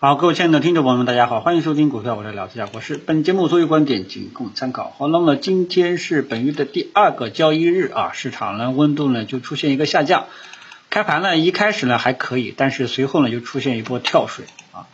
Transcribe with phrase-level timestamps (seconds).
[0.00, 2.96] 好，各位亲爱的听众朋友们，大家好，欢迎收听股票我来聊，这家国师。
[2.96, 4.94] 本节目所有观点仅供参考。
[4.96, 10.26] 好，那么今天是本月的第二个交易日啊，市场呢温度呢就出现一个下降，
[10.88, 14.86] 开盘呢一开始呢还可以，但是随后呢就出现一波跳水啊。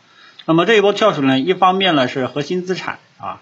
[0.46, 3.40] 那么这一波跳水呢，一方面呢是核心资产啊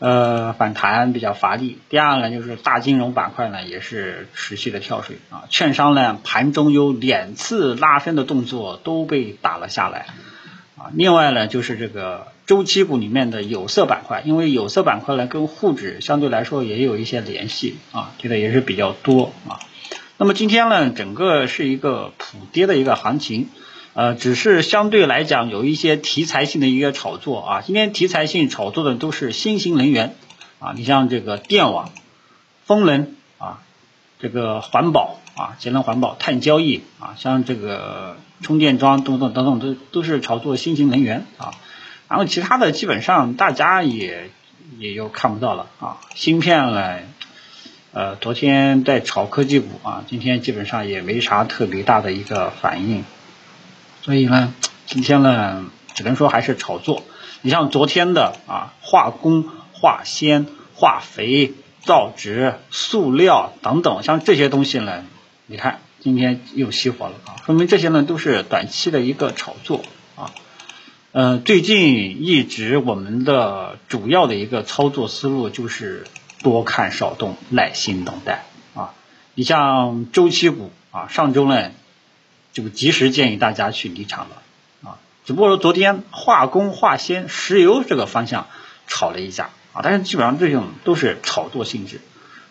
[0.00, 10.04] 呃反弹比较乏力，第二呢就是大金融板块呢也是持续的跳水啊，券商呢盘中有两次拉升的动作都被打了下来。
[10.78, 19.58] 啊，另外呢，就是这个周期股里面的有色板块，因为有色板块呢跟沪指相对来说也有一些联系啊，跌的也是比较多啊。
[20.16, 23.48] 那么今天呢，整个是一个普跌的一个行情，
[23.94, 27.60] 呃，只是相对来讲有一些题材性的一个炒作啊。
[27.60, 30.14] 今天题材性炒作的都是新型能源
[30.60, 31.90] 啊，你像这个电网、
[32.64, 33.14] 风能，
[34.18, 38.16] 这个环保啊，节能环保、碳交易啊，像这个。
[38.40, 41.50] 充电桩等等等等都都是炒作新型能源啊，
[42.08, 44.30] 然后其他的基本上大家也
[44.78, 46.98] 也就看不到了啊，芯片呢，
[47.92, 53.04] 呃，昨天在炒科技股啊，今天基本上也没啥特别大的一个反应，
[54.02, 54.54] 所以呢，
[54.86, 57.02] 今天呢只能说还是炒作。
[57.42, 65.04] 你像昨天的啊，化工、化纤、化肥、造纸、塑料等等，像这些东西呢，
[65.46, 65.80] 你看。
[66.00, 69.82] 今天又熄火了啊，说明这些呢都是短期的一个炒作
[70.14, 70.30] 啊。
[71.10, 76.06] 呃，最近一直我们的主要的一个操作思路就是
[76.40, 78.94] 多看少动，耐心等待啊。
[79.34, 81.72] 你像周期股啊，上周呢
[82.52, 84.42] 就及时建议大家去离场了
[84.88, 84.98] 啊。
[85.26, 88.46] 只不过说昨天化工、化纤、石油这个方向
[88.86, 92.00] 炒了一下啊，但是基本上这种都是炒作性质，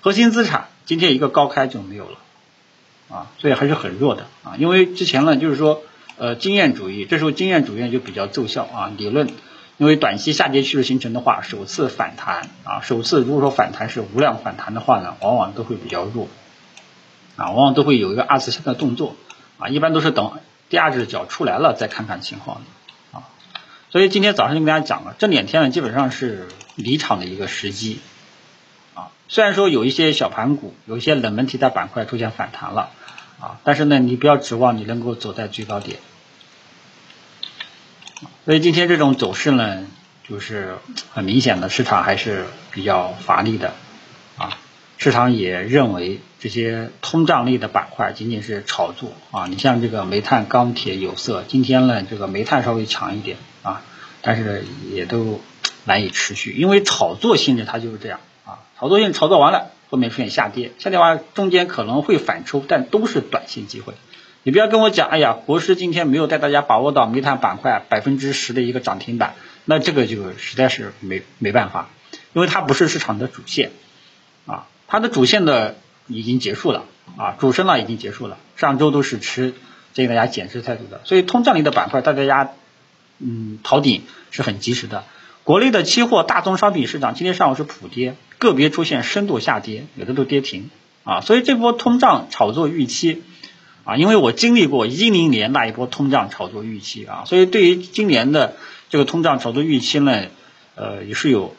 [0.02, 2.18] 核心资产今天一个高开就没有了。
[3.09, 5.82] 啊，所以还是很弱的啊，因为之前呢，就是说，
[6.18, 8.92] 呃，经验主义，这时候经验主义就比较奏效啊。
[8.98, 9.30] 理论，
[9.78, 16.28] 因为短期下跌趋势形成的话，首次反弹啊，首次如果说反弹是无量反弹的话呢，往往都会比较弱
[17.38, 19.16] 啊，往往都会有一个二次性的动作
[19.58, 20.34] 啊，一般都是等
[20.68, 22.62] 第二只脚出来了再看看情况。
[23.90, 28.00] 所以今天早上就跟大家讲了，这两天呢，基本上是离场的一个时机。
[28.94, 32.92] 啊虽然说有一些小盘股，有一些冷门题材板块出现反弹了
[33.42, 36.00] 啊，但是呢，你不要指望你能够走在最高点。
[38.46, 39.86] 所以今天这种走势呢，
[40.28, 40.78] 就是
[41.12, 43.74] 很明显的市场还是比较乏力的
[44.38, 44.58] 啊。
[44.97, 49.47] 市场也认为这些通胀类的板块仅仅是炒作啊。
[49.47, 53.81] 你像这个煤炭、钢铁、有色，今天呢这个煤炭稍微强一点啊，
[54.22, 55.41] 但是也都
[55.83, 58.59] 难以持续，因为炒作性质它就是这样啊。
[58.79, 63.94] 炒作性炒作完了，后面出现下跌，下跌完中间可能会反抽，但都是短线机会。
[64.44, 69.33] 你不要跟我讲，哎呀，国师今天没有带大家把握到煤炭板块百分之十的一个涨停板，
[69.66, 71.89] 那这个就实在是没没办法，
[72.31, 73.72] 因为它不是市场的主线
[74.45, 75.75] 啊，它的主线的
[76.07, 76.85] 已经结束了
[77.17, 79.53] 啊，主升浪已经结束了，上周都是持
[79.91, 82.53] 建议大家减持态度的，所以通胀类的板块带大家
[83.19, 85.03] 嗯逃顶是很及时的。
[85.44, 90.69] 国内的期货大宗商品市场今天上午是普跌，个别出现深度下跌，有的都跌停
[91.03, 91.22] 啊。
[91.22, 93.23] 所以这波通胀炒作预期
[93.85, 98.57] 啊，因为我经历过一零年那一波通胀炒作预期啊，所以对于今年的
[98.89, 100.25] 这个通胀炒作预期呢，
[100.75, 101.55] 呃，也是有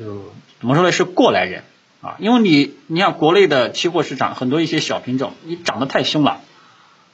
[0.00, 0.90] 有怎么说呢？
[0.90, 1.64] 是过来人
[2.00, 6.40] 啊，因为你你像国内的期货市场很多一些小品种，你涨得太凶了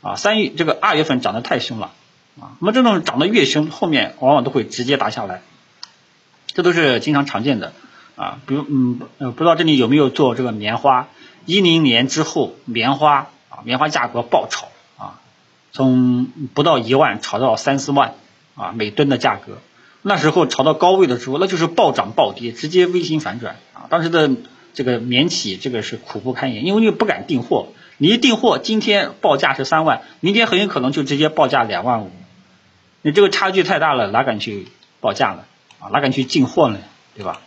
[0.00, 1.92] 啊，三月这个二月份涨得太凶了
[2.40, 5.42] 啊，那么这种涨得越凶，后面往往都会直接打下来。
[6.46, 7.72] 这都是经常常见的
[8.16, 11.08] 啊，比如嗯呃不知道这里有没有做这个棉花？
[11.46, 15.20] 一零年之后棉花啊棉花价格爆炒啊，
[15.72, 18.14] 从不到一万炒到三四万
[18.54, 19.58] 啊每吨的价格，
[20.00, 24.30] 那时候炒到高位的时候那就是暴涨暴跌，直接 V 型反转啊，当时的
[24.74, 27.68] 这个棉企这个是苦不堪言，因为你不敢订货，
[27.98, 32.10] 你一订货今天报价是三万，明天很有可能就直接报价两万五，
[33.06, 34.66] 你这个差距太大了，哪敢去
[35.00, 35.44] 报价呢？
[35.78, 36.78] 啊哪敢去进货呢？
[37.14, 37.42] 对吧？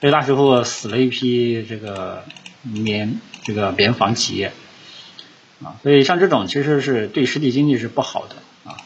[0.00, 2.24] 所以那时候死了一批这个
[2.62, 4.50] 棉这个棉纺企业
[5.62, 8.78] 啊，所以像这种其实是对实体经济是不好的啊。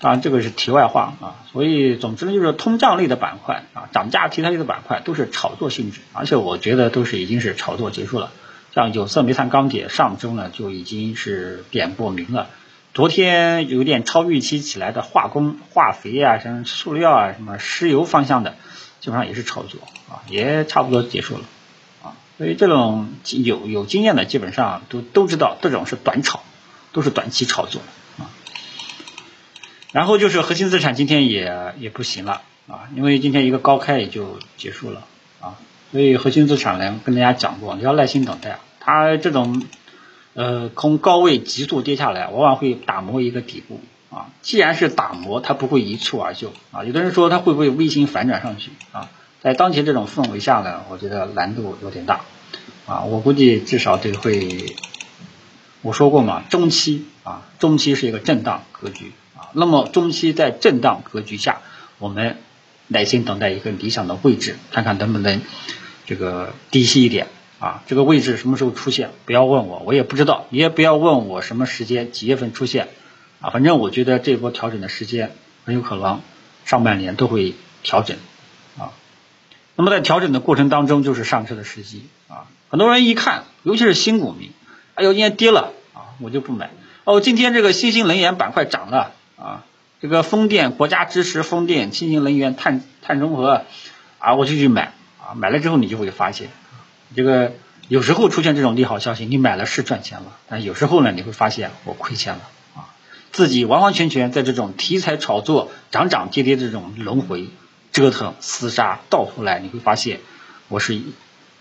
[0.00, 1.36] 当然这个是题外话啊。
[1.50, 8.30] 所以总之呢，就是通胀类的板块啊，涨价题材类的板块都是炒作性质，而且我觉得都是已经是炒作结束了。
[8.74, 12.50] 像有色、煤炭、钢铁，上周呢就已经是点不明了。
[12.98, 18.56] 昨天有点超预期起来的化工、化肥啊，什么塑料啊，什么石油方向的，
[18.98, 19.78] 基本上也是炒作
[20.10, 21.44] 啊，也差不多结束了
[22.02, 22.18] 啊。
[22.38, 26.42] 所以这种有有经验的，基本上都都知道这种是短炒，
[26.90, 27.80] 都是短期炒作
[28.18, 28.34] 啊。
[29.92, 35.04] 然后就是核心资产今天也也不行了啊，因为今天一个高开也就结束了
[35.40, 35.54] 啊，
[35.92, 39.62] 所以核心资产呢跟大家讲过，你要耐心等待，它这种
[40.34, 43.80] 呃从高位急速跌下来，往往会打磨一个底部
[44.10, 49.10] 啊，既然是打磨，它不会一蹴而就啊，有的人说它会不会微型反转上去啊，
[49.42, 52.20] 在当前这种氛围下呢，我觉得难度有点大
[52.86, 54.76] 啊，我估计至少得会，
[55.82, 59.50] 我说过嘛，中期啊，中期是一个震荡格局啊。
[59.52, 61.60] 那么中期在震荡格局下，
[61.98, 62.38] 我们
[62.86, 65.42] 耐心等待一个理想的位置，看看能不能
[66.06, 67.26] 这个低吸一点
[67.58, 67.82] 啊？
[67.86, 69.10] 这个位置什么时候出现？
[69.24, 70.46] 不要问我，我也不知道。
[70.50, 72.88] 你也不要问我什么时间、几月份出现
[73.40, 73.50] 啊？
[73.50, 75.32] 反正我觉得这波调整的时间
[75.64, 76.20] 很有可能
[76.64, 78.16] 上半年都会调整
[78.78, 78.92] 啊。
[79.76, 82.46] 那么在调整的过程当中，就是上车的时机啊。
[82.68, 84.52] 很多人一看，尤其是新股民，
[84.94, 86.70] 哎呦，今天跌了啊，我就不买。
[87.04, 89.12] 哦，今天这个新兴能源板块涨了。
[89.40, 89.64] 啊，
[90.00, 93.62] 这个风电国家支持风电、新兴能源、碳碳中和，
[94.18, 96.48] 啊，我就去买啊，买了之后你就会发现，
[97.14, 97.52] 这个
[97.88, 102.40] 有时候出现这种利好消息，你买了是赚钱了，但有时候呢，你会发现我亏钱了
[102.76, 102.94] 啊，
[103.32, 107.48] 自己完完全全在这种题材炒作、涨涨跌跌这种轮回
[107.92, 110.20] 折腾厮杀，到头来你会发现
[110.68, 111.00] 我是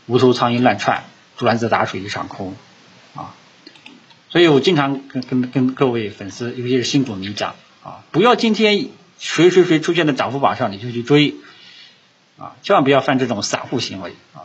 [0.05, 1.03] 无头苍蝇乱窜，
[1.39, 2.55] 卵子打水一场空
[3.15, 3.33] 啊，
[4.29, 7.55] 所以我经常跟跟跟各位粉丝，尤其是新股民讲。
[7.83, 11.35] 啊，不要今天谁谁谁出现在涨幅榜上你就去追，
[12.37, 14.43] 啊，千万不要犯这种散户行为啊，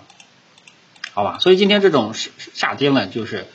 [1.15, 1.39] 好吧？
[1.41, 3.47] 所以今天这种下跌呢，就是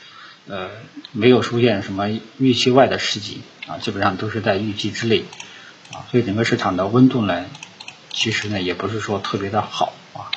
[0.46, 0.70] 呃
[1.12, 2.08] 没有出现什么
[2.38, 5.24] 预期外的事迹啊，基本上都是在预期之内
[5.92, 7.44] 啊，所以整个市场的温度呢，
[8.10, 10.30] 其实呢也不是说特别的好啊，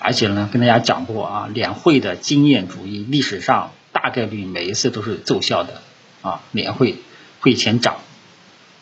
[0.00, 5.82] 而且呢跟大家讲过啊，两会的经验主义历史上大概率每一次都是奏效的
[6.22, 6.96] 啊，两会
[7.40, 7.96] 会前涨。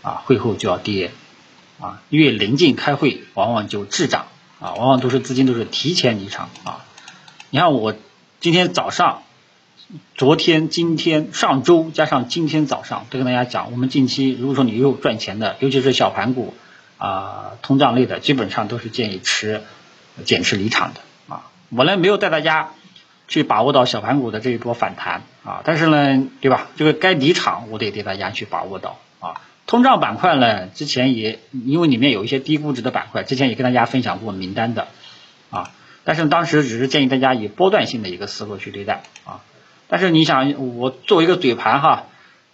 [0.05, 1.12] 啊，会后就要跌，
[1.79, 4.27] 啊，越临近开会，往往就滞涨，
[4.59, 6.85] 啊，往往都是资金都是提前离场，啊，
[7.54, 7.94] 你看我
[8.40, 9.25] 今天早上、
[10.14, 16.54] 昨天、今天、上周加上今天早上都跟大家讲，我们近期如果说你又赚钱的，尤其是小盘股
[16.96, 19.60] 啊、通胀类的，基本上都是建议持
[20.25, 22.70] 减持离场的，啊，我呢没有带大家
[23.28, 26.69] 去把握到小盘股的这一波反弹，啊，但是呢，对吧？
[26.76, 29.43] 这个该离场我得给大家去把握到，啊。
[29.66, 34.88] 通胀板块呢，之前也因为里面有一些低估值的板块，之前也跟大家分享过名单的，
[36.04, 39.40] 但是当时只是建议大家以波段性的一个思路去对待啊。
[39.88, 42.04] 但是你想，我作为一个嘴盘哈，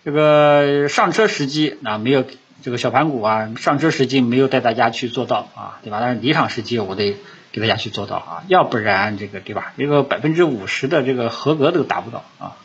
[0.04, 2.24] 这个上车时机啊没有
[2.62, 5.98] 这个小盘股啊上车时机没有带大家去做到啊，对吧？
[6.00, 7.16] 但是离场时机我得
[7.52, 9.72] 给大家去做到啊，要不然这个对吧？
[9.78, 12.56] 这个百分之五十的这个合格都达不到啊。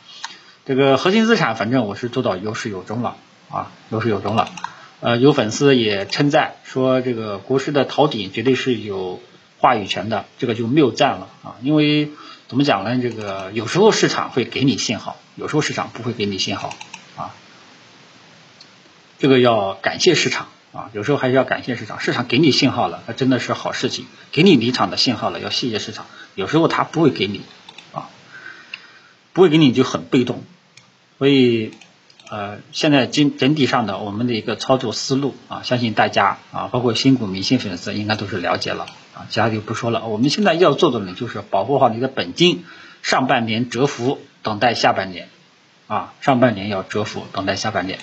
[0.66, 3.16] 这个核心资产反正我是做到有始有终了。
[3.52, 4.50] 啊，有始有终了。
[5.00, 9.22] 呃，有粉丝也称赞说，这个国师的逃顶绝对是有
[9.64, 11.56] 话语权的，这个就谬赞了啊。
[11.62, 12.12] 因为
[12.50, 13.00] 怎么讲呢？
[13.02, 16.76] 这个有时候市场会给你信号，有时候市场不会给你信号
[17.16, 17.34] 啊。
[19.20, 22.02] 这个要感谢市场啊，有时候还是要感谢市场。
[22.02, 26.08] 市场给你信号了，那真的是好事情；给你离场的信号了，要谢谢市场。
[26.36, 27.40] 有时候他不会给你
[27.94, 28.10] 啊，
[29.32, 30.44] 不会给你就很被动，
[31.20, 31.72] 所以。
[32.34, 40.08] 呃，现在整整体上的我们的一个操作思路啊，相信大家啊，包括新股明星粉丝应该都是了解了啊，其他就不说了。
[40.08, 42.66] 我们现在要做的呢，就是保护好你的本金，
[43.04, 45.30] 上半年蛰伏，等待下半年
[45.86, 48.00] 啊，上半年要蛰伏，等待下半年，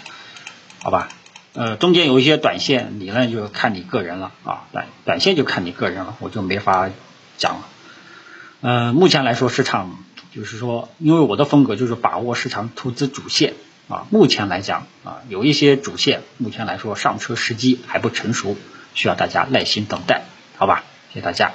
[0.81, 1.09] 好吧？
[1.55, 6.89] 呃，中间有一些短线，你呢就看你个人了啊，短短线就看你个人了，我就没法
[7.37, 7.63] 讲了。
[8.61, 9.99] 嗯，目前来说，市场
[10.33, 13.55] 就是说，因为我的风格就是把握市场投资主线。
[13.91, 18.57] 啊，目前来讲啊，有一些主线，目前来说上车时机还不成熟，
[18.95, 20.23] 需要大家耐心等待，
[20.57, 20.85] 好吧？
[21.13, 21.53] 谢谢大家。